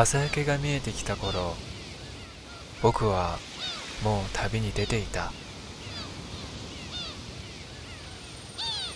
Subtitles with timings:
[0.00, 1.56] 朝焼けが見えてきた頃
[2.84, 3.36] 僕は
[4.04, 5.32] もう旅に出ていた。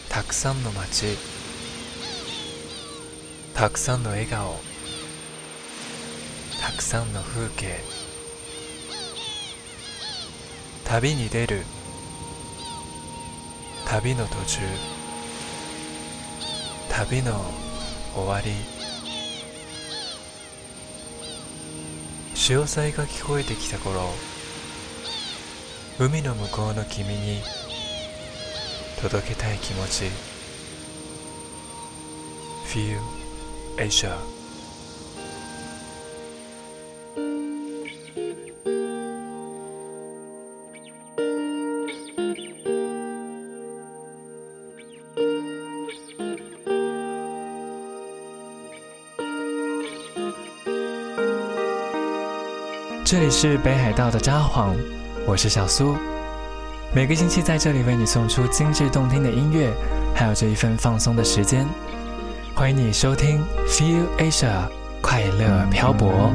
[0.09, 1.19] たくさんの街
[3.53, 4.61] たくさんの笑顔
[6.61, 7.80] たくさんの風景
[10.84, 11.62] 旅に出る
[13.89, 14.61] 旅の途中
[16.91, 17.45] 旅の
[18.15, 18.82] 終わり。
[22.45, 24.01] 潮騒が聞こえてきた頃
[26.01, 27.41] 海の向こうの君に
[29.01, 30.10] 届けたい気持ち。
[32.66, 32.98] Feel
[33.78, 34.32] Asia.
[53.13, 54.74] 这里是北海道的札幌，
[55.27, 55.95] 我是小苏。
[56.95, 59.71] 每个星期在这里为你送出精致动听的音乐，
[60.15, 61.68] 还有这一份放松的时间。
[62.55, 64.66] 欢迎你收听 Feel Asia
[65.02, 66.33] 快乐漂泊。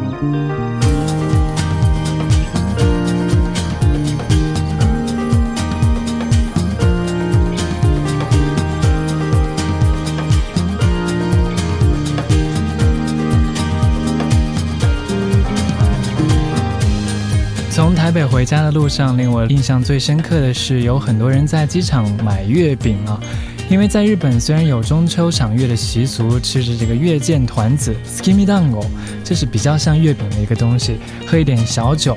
[18.38, 23.19] 回家的路上，令我印象最深刻的是，有很多人在机场买月饼啊。
[23.67, 28.85] 因为在日本，虽然有中秋赏月的习俗，吃着这个月见团子 （skimidango），
[29.23, 32.15] 这是比较像月饼的一个东西，喝一点小酒。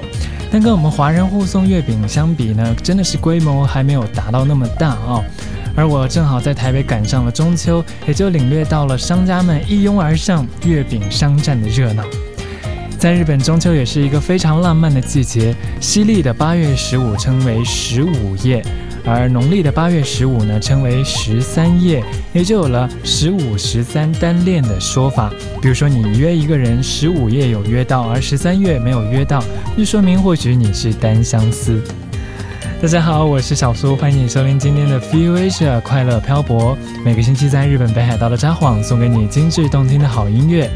[0.53, 5.25] 但跟我们华人互送月饼相比呢，真的是规模还没有达到那么大啊。
[5.75, 12.05] 而我正好在台北赶上了中秋，也就领略到了商家们一拥而上月饼商战的热闹。
[13.01, 15.57] 在日本，中秋也是一个非常浪漫的季节。
[15.81, 18.63] 西历的八月十五称为十五夜，
[19.07, 25.33] 而农历的八月十五呢称为十三夜，也就有了十五、十三单恋的说法。
[25.63, 29.43] 比如说，你约一个人十五夜有约到，而十三月没有约到，
[29.79, 31.83] 就说明或许你是单相思。
[32.83, 36.77] 大家好，我是小苏，欢迎你收听今天的 Feel Asia 快乐漂泊。
[37.03, 40.71] 每个星期在日本北海道的札幌，送给你精致动听的好音乐。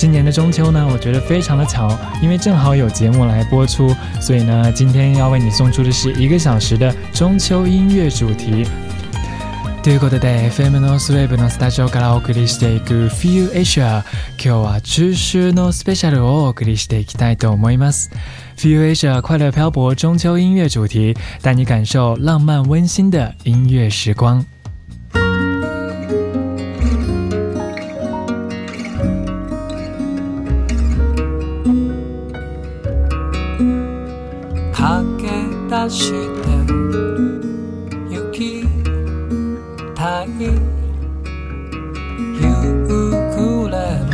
[0.00, 8.66] 今年的中秋呢，我觉得非常的巧，因为正好有节目来播出，所以呢，今天要为你送出的是一个小时的中秋音乐主题。
[9.82, 14.02] ということで、FM のスウェーブのスタジオからお送りしていく Feel Asia。
[14.36, 18.10] 今日は中秋のスペシャルをお送りしていきたいと思います。
[18.56, 24.44] Feel Asia 快乐漂泊中秋音乐主题，带你感受浪漫温馨的音乐时光。
[35.71, 36.15] 出して
[38.09, 38.67] 行き
[39.95, 40.27] たい
[42.35, 42.43] 夕
[43.31, 44.13] 暮れの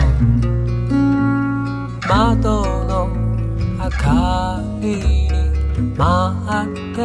[2.08, 2.46] 窓
[2.86, 3.10] の
[3.76, 5.34] 明かりに
[5.98, 6.06] 待
[6.70, 7.02] って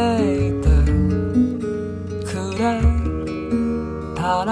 [0.48, 0.68] いて
[2.26, 2.60] くれ
[4.14, 4.50] たら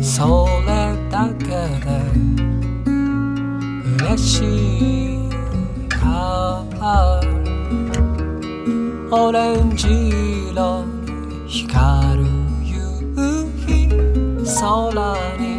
[0.00, 0.70] それ
[1.10, 1.44] だけ
[1.84, 1.90] で
[4.04, 5.03] 嬉しい。
[9.16, 9.86] オレンジ
[10.50, 12.24] 色に光る
[12.64, 12.74] 夕
[13.64, 13.86] 日
[14.60, 14.92] 空
[15.38, 15.54] に。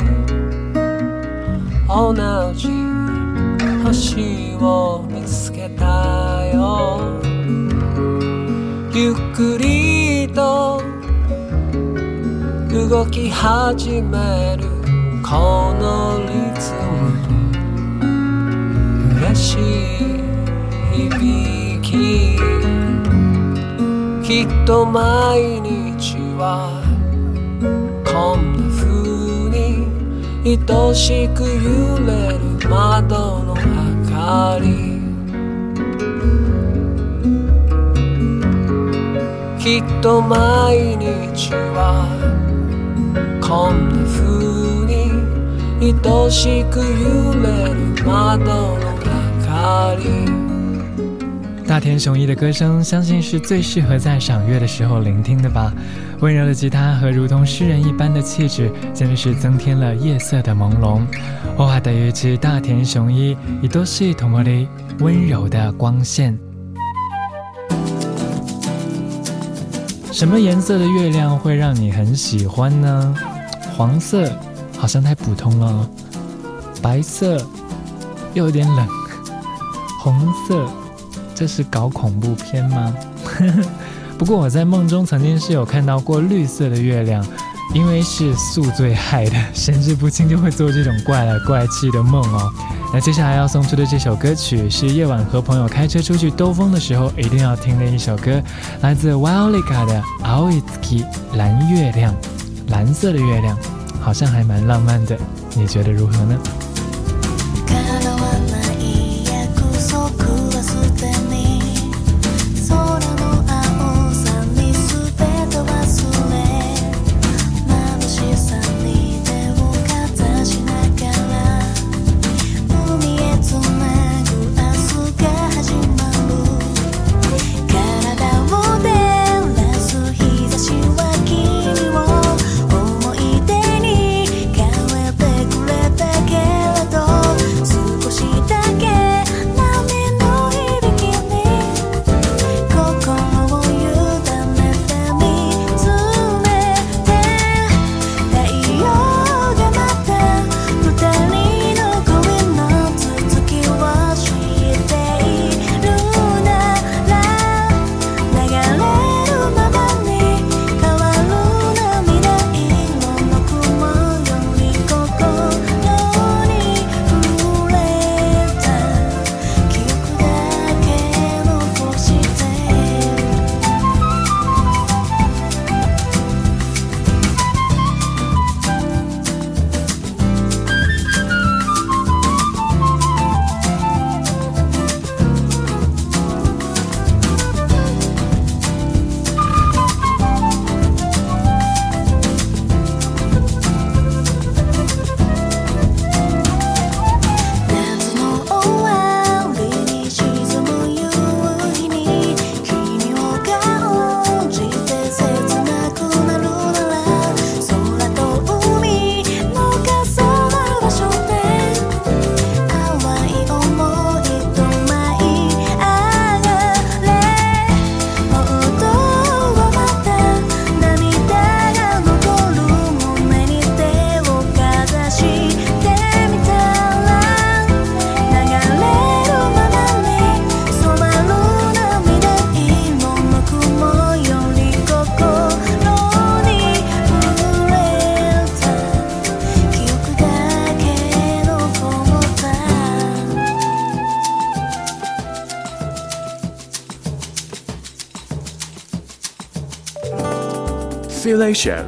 [1.87, 2.13] 同
[2.53, 2.67] じ
[3.81, 6.99] 星を見つけたよ。
[8.93, 10.81] ゆっくりと
[12.89, 14.65] 動き始める
[15.23, 18.03] このリズム。
[19.21, 19.57] 嬉し
[19.91, 19.94] い。
[24.27, 26.81] きっと毎日は
[28.03, 28.89] こんな風
[29.51, 29.85] に
[30.43, 33.61] 愛しく揺れる窓の明
[34.09, 34.65] かり。
[39.63, 42.09] きっと毎日は
[43.39, 44.25] こんな風
[44.87, 45.13] に
[45.79, 46.83] 愛しく揺
[47.43, 48.41] れる窓
[48.79, 50.44] の明かり。
[51.67, 55.73] 大田雄一的歌声，相信是最适合在赏月的时候聆听的吧。
[56.19, 61.01] 温柔的吉他和如同诗人一般的气质，真的是增添了夜色的朦胧。
[61.57, 64.67] 欧哈的乐器大田雄一，也都是同么的
[64.99, 66.37] 温柔的光线。
[70.11, 73.15] 什么颜色的月亮会让你很喜欢呢？
[73.75, 74.31] 黄色
[74.77, 75.89] 好像太普通了，
[76.81, 77.37] 白色
[78.35, 78.87] 又有点冷。
[79.99, 80.69] 红色，
[81.35, 82.95] 这是搞恐怖片吗？
[84.17, 87.23] 不过我在梦中曾经是有看到过绿色的月亮，
[87.73, 92.49] 因为是宿醉害的，神志不清就会做这种怪来怪气的梦哦。
[92.93, 98.41] 那接下来要送出的这首歌曲是夜晚和朋友开车出去兜风的时候一定要听的一首歌，
[98.79, 101.05] 来自 w i l i k a 的 aoitski
[101.35, 102.15] 蓝月亮，
[102.69, 103.57] 蓝色的月亮，
[103.99, 105.17] 好像还蛮浪漫的，
[105.55, 106.39] 你觉得如何呢？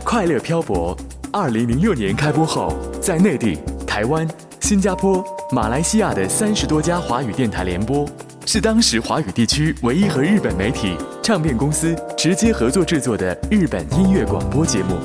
[0.06, 0.98] 快乐漂泊，
[1.30, 4.26] 二零零六年开播后，在内地、台湾、
[4.62, 5.22] 新加坡、
[5.52, 8.08] 马来西亚的三十多家华语电台联播，
[8.46, 14.96] 是当时华语地区唯一和日本媒体唱片公司直接合作制作的日本音乐广播节目。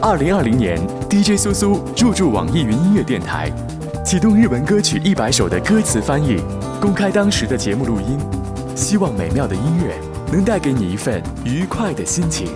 [0.00, 3.52] 二零二零年，DJ 苏苏入驻网易云音乐电台，
[4.02, 6.40] 启动日文歌曲一百首的歌词翻译，
[6.80, 8.18] 公开当时的节目录音，
[8.74, 9.94] 希望美妙的音乐
[10.32, 12.48] 能带给你一份愉快的心情。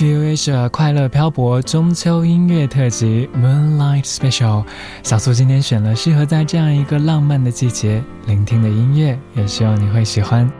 [0.00, 4.64] Feel Asia 快乐漂泊中秋音乐特辑 Moonlight Special，
[5.02, 10.50] 小苏今天选了适合在这样一个浪漫的季节聆听的音乐，也希望你会喜欢。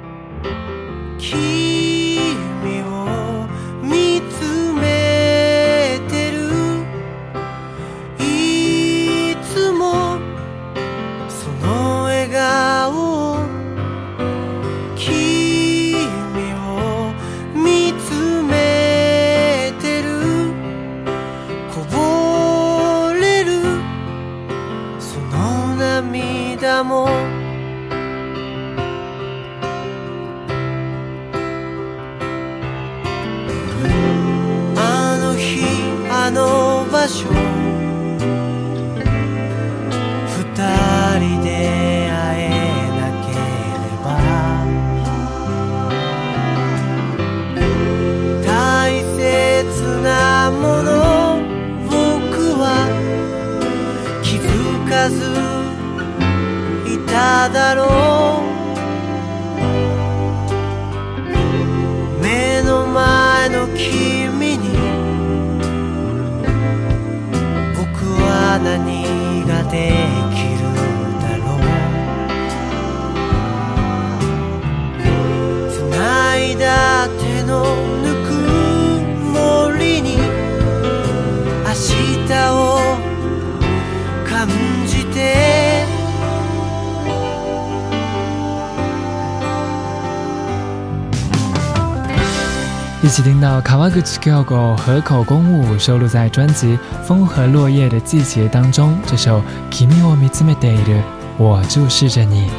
[94.10, 99.40] 到卡瓦古奇 Q 狗河口公务收录在专辑《风和落叶的季节》当中，这首
[99.70, 100.96] 《Kimi wo mitsumete iru》，
[101.36, 102.50] 我注视着你。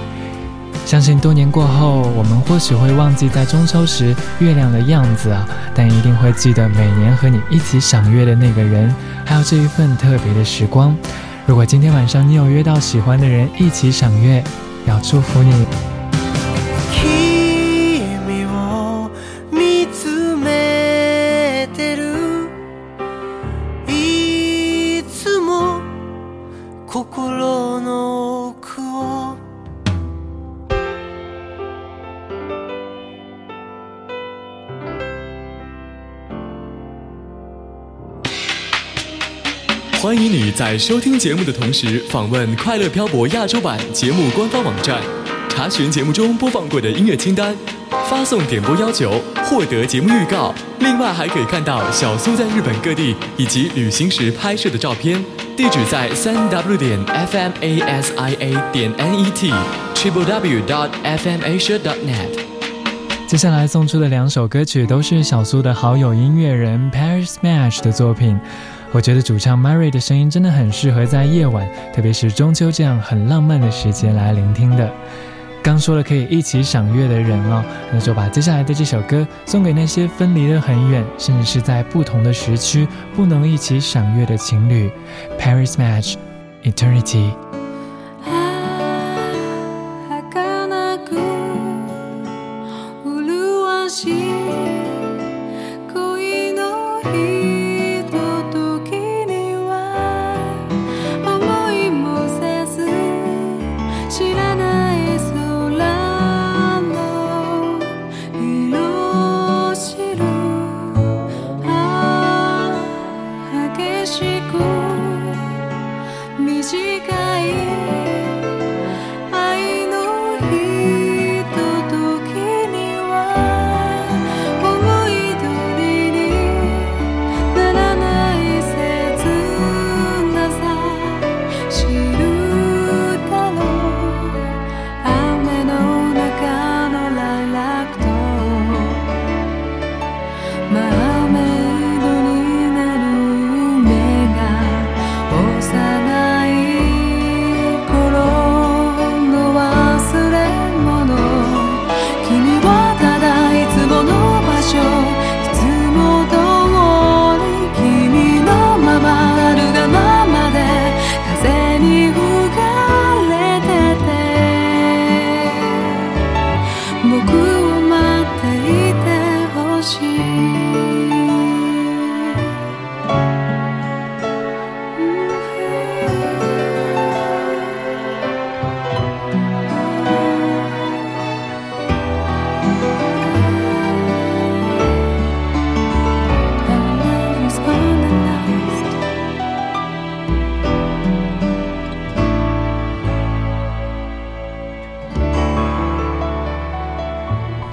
[0.85, 8.93] 相信多年过后，我们或许会忘记在中秋时月亮的样子啊，但一定会记得每年和你一起赏月的那个人，
[9.25, 10.95] 还有这一份特别的时光。
[11.45, 14.43] 如果今天晚上你有约到喜欢的人一起赏月，
[14.85, 15.65] 要祝福你。
[40.53, 44.99] 在收听节目的同时访问《快乐漂泊》亚洲版节目官方网站，
[45.49, 47.55] 查询节目中播放过的音乐清单，
[48.09, 50.53] 发送点播要求，获得节目预告。
[50.79, 55.23] 另外还可以看到小苏在日本各地以及旅行时拍摄的照片。
[55.55, 59.51] 地址在三 w 点 f m a s i a 点 n e t
[59.93, 62.39] triple w dot f m asia dot net。
[63.27, 68.37] 接下来送出的两首歌曲都是小苏的好友音乐人 Paris Smash 的作品。
[68.93, 74.91] 我觉得主唱 Mary 的声音真的很适合在夜晚，特别是中秋这样很浪漫的时节来聆听的。
[75.63, 84.91] 刚说了可以一起赏月的人哦，那就把接下来的这首歌送给那些分离得很远，甚至是在不同的时区不能一起赏月的情侣。
[85.39, 87.31] Paris Match，Eternity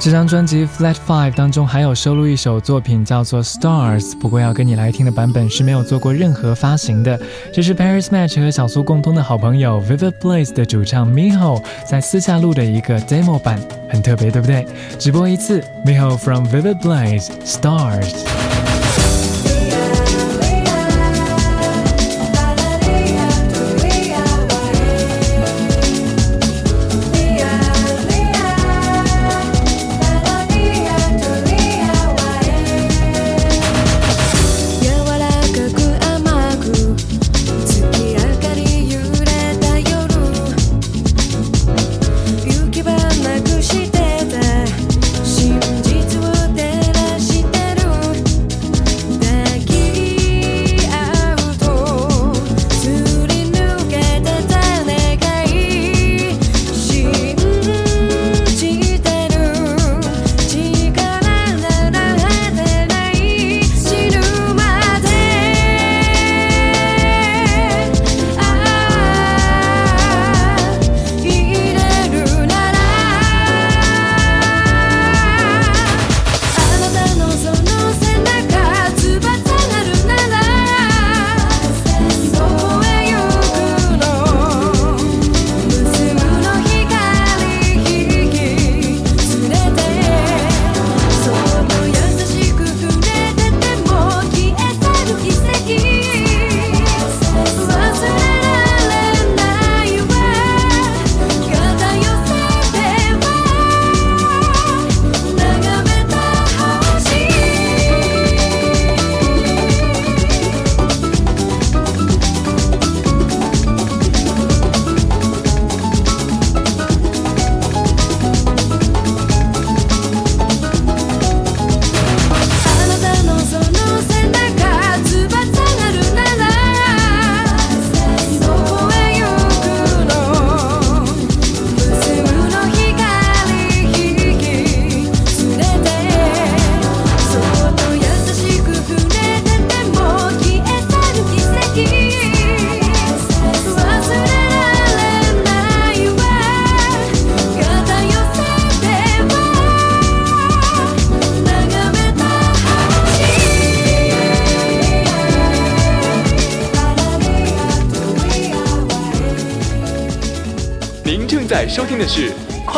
[0.09, 7.21] 这张专辑《Flat Five》当中还有收录一首作品，叫做《Stars》，不过要跟你来听的版本是没有做过任何发行的。
[7.53, 13.61] 这是 Paris Match 和小苏共通的好朋友 Vivid Blaze 的主唱 Miho 在私下录的一个 demo 版，
[13.91, 14.67] 很特别，对不对？
[14.99, 18.09] 直播一次，Miho from Vivid Blaze，《Stars》。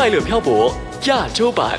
[0.01, 0.75] 快乐漂泊》
[1.11, 1.79] 亚洲版。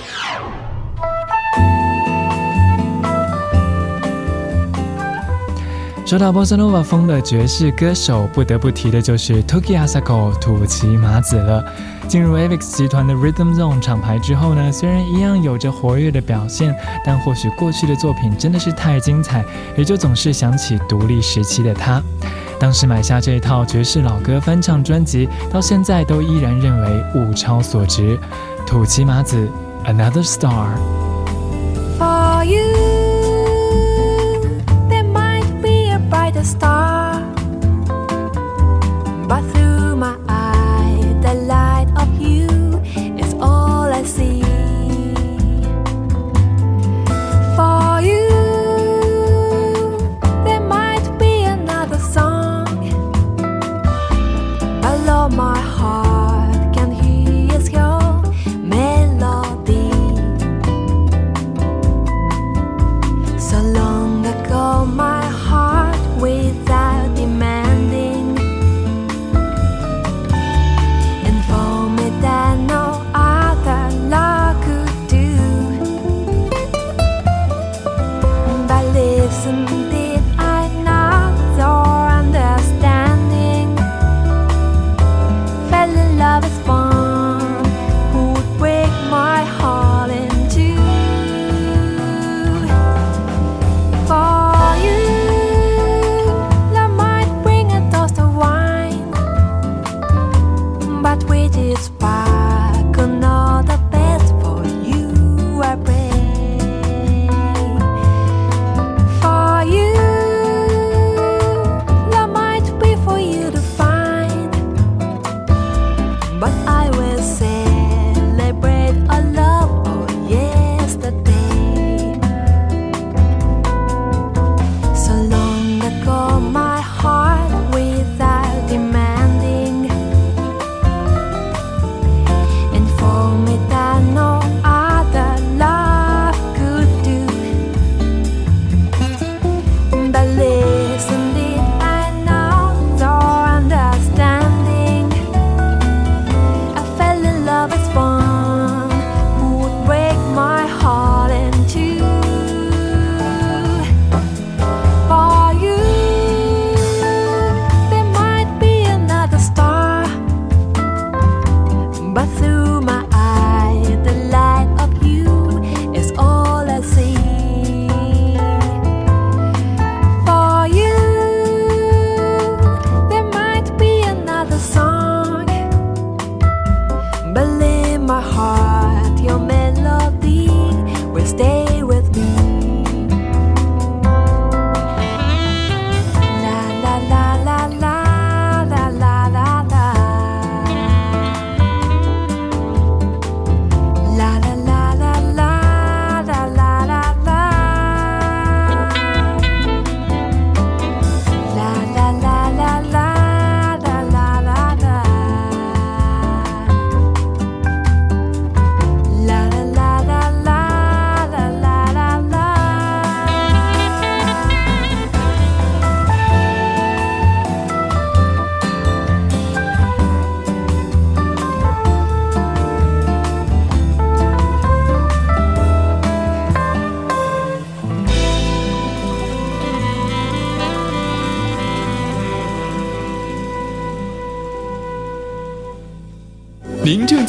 [6.06, 11.66] 说到波斯诺瓦风的爵士歌手，不得不提的就是 Toki Asako 土岐麻子了。
[12.12, 16.76] 进入 Avex 集团的 Rhythm Zone 厂牌之后呢，虽然一样有着活跃的表现，
[17.06, 19.46] 但或许过去的作品真的是太精彩，
[19.78, 22.04] 也就总是想起独立时期的他。
[22.60, 28.20] 当时买下这一套爵士老歌翻唱专辑，到现在都依然认为物超所值。
[28.68, 29.48] 土岐麻子
[29.86, 30.76] Another Star。
[31.98, 32.62] For you,
[34.90, 37.21] there might be a brighter star,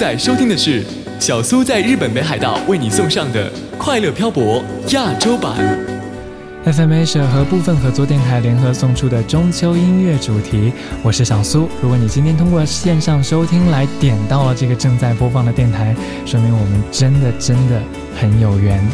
[0.03, 0.83] 在收听的是
[1.21, 4.61] 小苏在日本北海道为你送上的《快乐漂泊》
[4.93, 5.55] 亚洲版。
[6.65, 10.73] FM Asia 和部分合作电台联合送出的中秋音乐主题，
[11.05, 11.69] 我是小苏。
[11.81, 15.95] 如果你今天通过线上收听来点到了这个正在播放的电台，
[16.27, 17.81] 说明我们真的真的
[18.21, 18.85] 很有缘。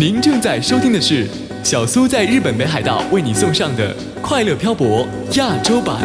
[0.00, 1.26] 您正在收听的是
[1.64, 5.04] 小苏在日本北海道为你送上的《快乐漂泊》
[5.36, 6.00] 亚洲版。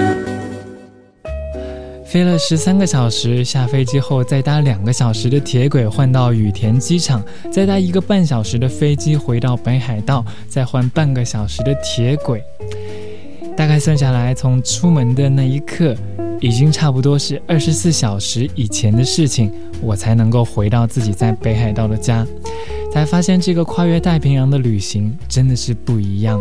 [2.03, 12.41] 飞了十三个小时，下飞机后再搭两个小时的铁轨换到羽田机场，再搭一个半小时的飞机回到北海道，再换半个小时的铁轨。
[13.55, 15.95] 大概算下来，从出门的那一刻，
[16.41, 22.25] 已经差不多是二十四小时以前的事情，我才能够回到自己在北海道的家。
[22.93, 26.39] 才发现这个跨越太平洋的旅行真的是不一样。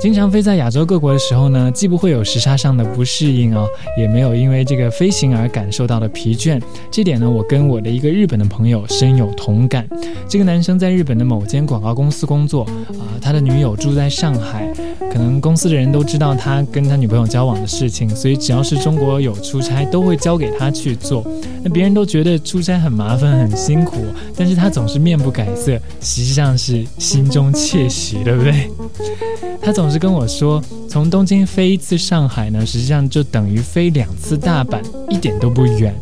[0.00, 3.66] 经常飞在亚洲各国的时候呢，既不会有时差上的不适应哦，
[3.98, 6.62] 也没有因为这个飞行而感受到的疲倦。
[6.88, 9.88] 这点呢，我跟我的一个日本的朋友深有同感。
[10.28, 12.62] 这个男生在日本的某间广告公司工作，
[13.00, 14.72] 啊、他的女友住在上海，
[15.14, 21.24] 可能公司的人都知道他跟他女朋友交往的事情，所以只要是中国有出差，都会交给他去做。
[21.62, 23.98] 那别人都觉得出差很麻烦、很辛苦，
[24.36, 28.68] 但是他总是面不改色，实际上是心中窃喜，对不对？
[29.62, 35.94] 他总是跟我说，从东京飞一次上海呢，实际上就等于飞两次大阪，一点都不远。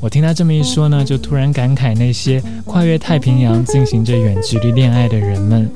[0.00, 5.70] 我听他这么一说呢，就突然感慨那些跨越太平洋进行着远距离恋爱的人们。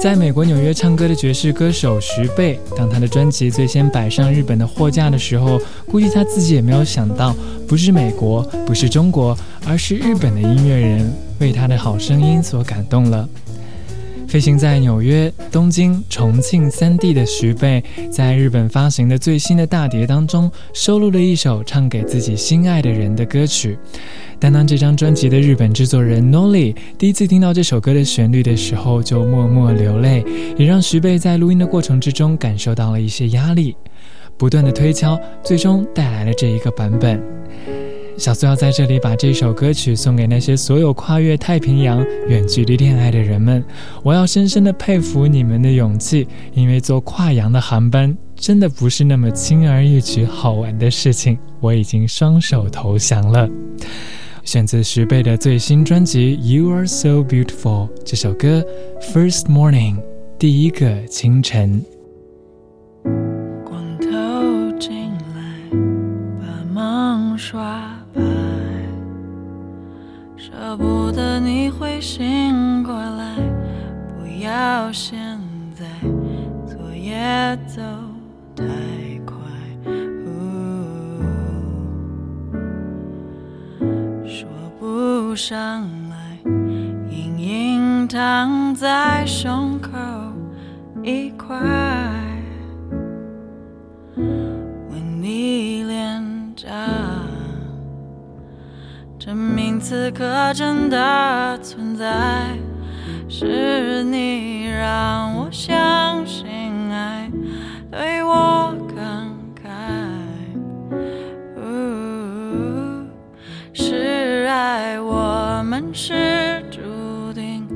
[0.00, 7.36] 在美国纽约唱歌的爵士歌手徐贝，当他的专辑最先摆上日本的货架的时候，估计他自己也没有想到，
[7.68, 9.36] 不是美国，不是中国，
[9.66, 13.28] 而是日本的音乐人为他的好声音所感动了。
[14.26, 23.76] 飞行在纽约、东京、重庆三地的徐贝，在日本发行的最新的大碟当中，收录了一首唱给自己心爱的人的歌曲。
[24.40, 30.24] 但当这张专辑的日本制作人 Noli 第一次听到这首歌的旋律的时候，就默默流泪，
[30.56, 33.76] 也让徐贝在录音的过程之中感受到了一些压力。
[34.38, 37.22] 不断的推敲，最终带来了这一个版本。
[38.16, 43.62] 小苏要在这里把这首歌曲送给那些所有跨越太平洋、远距离恋爱的人们。
[44.02, 51.38] 我要深深的佩服你们的勇气，因为坐跨洋的航班真的不是那么轻而易举、好玩的事情。
[51.60, 53.48] 我已经双手投降了。
[54.44, 58.64] 选自徐贝的最新专辑《You Are So Beautiful》这首歌
[59.12, 59.96] 《First Morning》
[60.38, 61.84] 第一个清晨。
[63.64, 65.70] 光透进来，
[66.40, 68.22] 把梦刷白，
[70.36, 72.22] 舍不得你会醒
[72.82, 73.36] 过来，
[74.18, 75.18] 不要现
[75.78, 75.84] 在，
[76.66, 77.82] 昨夜走
[78.56, 78.64] 太
[85.30, 86.16] 不上来，
[87.08, 89.92] 隐隐躺在胸口
[91.04, 91.56] 一块。
[94.16, 96.66] 吻你脸颊，
[99.20, 102.58] 证明此刻真的存在。
[103.28, 106.48] 是你让我相信
[106.90, 107.30] 爱，
[107.88, 108.59] 对我
[116.02, 117.68] 是注定，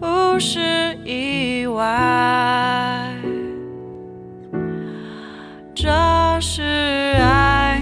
[0.00, 1.86] 不是意外。
[5.72, 5.88] 这
[6.40, 6.60] 是
[7.20, 7.80] 爱，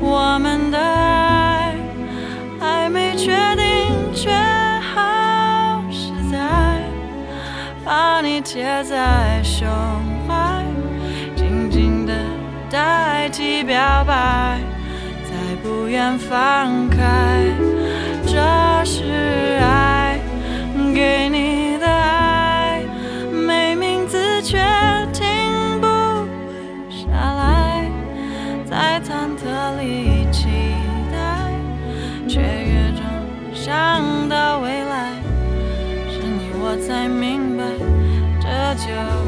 [0.00, 1.76] 我们的爱
[2.58, 4.32] 还没确定，却
[4.92, 6.82] 好实在，
[7.84, 9.68] 把你贴在胸
[10.26, 10.64] 怀，
[11.36, 12.12] 静静的
[12.68, 14.58] 代替表白，
[15.22, 17.53] 再不愿放开。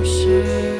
[0.05, 0.76] 是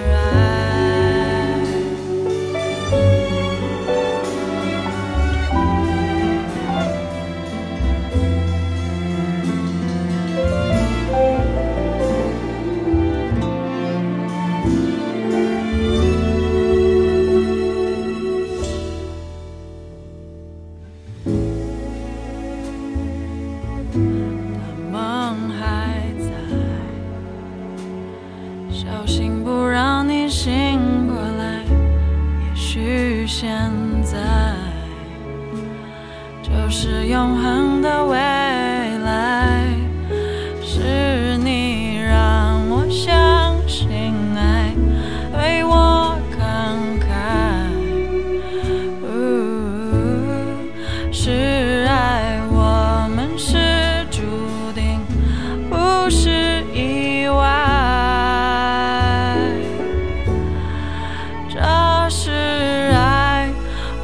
[62.09, 63.51] 是爱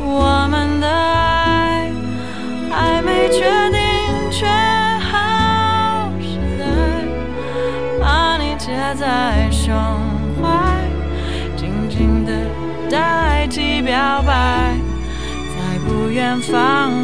[0.01, 1.91] 我们的爱
[2.69, 4.47] 还没确定却
[4.99, 6.65] 好实在。
[8.01, 9.73] 把你贴在胸
[10.41, 10.83] 怀
[11.57, 12.33] 静静的
[12.91, 14.75] 代替表白
[15.55, 17.02] 再不愿放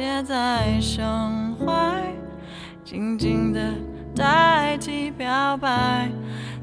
[0.00, 1.74] 贴在胸怀，
[2.82, 3.60] 静静的
[4.16, 6.08] 代替表白，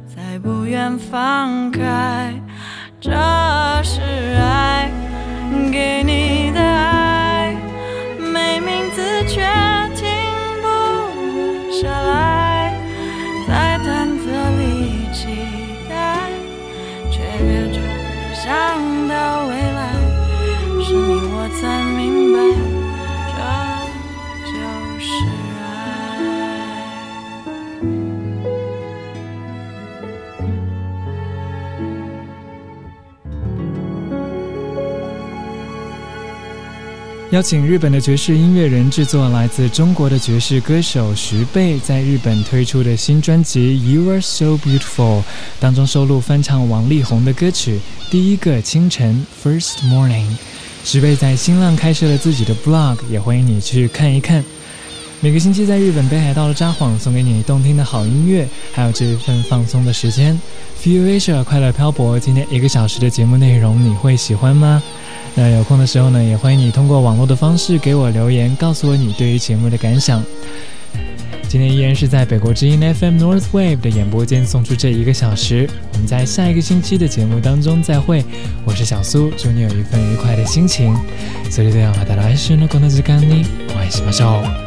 [0.07, 2.33] 再不愿放开。
[2.99, 3.11] 这
[3.83, 4.01] 是
[4.41, 4.89] 爱，
[5.71, 6.96] 给你的爱，
[37.31, 45.19] 邀请日本的爵士音乐人制作来自中国的爵士歌手徐贝在日本推出的新专辑《You Are So Beautiful》
[45.59, 50.37] 当中收录翻唱王力宏的歌曲《第一个清晨》（First Morning）。
[50.85, 54.41] 徐贝在新浪开设了自己的 blog，也欢迎你去看一看。
[55.20, 60.36] 每个星期在日本北海道的札幌送给你动听的好音乐，还有这一份放松的时间。
[60.82, 64.82] Feel Asia 快乐漂泊，今天一个小时的节目内容你会喜欢吗？
[65.36, 70.22] 那有空的时候呢，也欢迎你通过网络的方式给我留言，告诉我你对于节目的感想。
[71.48, 78.24] 今天依然是在北国之音 FM North Wave 的演播间送出这一个小时，我们在下一个星期的节目当中再会。
[78.64, 80.96] 我是小苏，祝你有一份愉快的心情。
[81.48, 84.65] それではまた来週のこの時間にお会いしましょう。